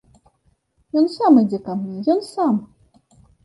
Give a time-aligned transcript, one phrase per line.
[1.03, 2.55] Ён сам ідзе ка мне, ён сам!